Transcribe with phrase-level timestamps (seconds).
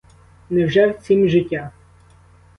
[0.49, 1.71] Невже в цім життя?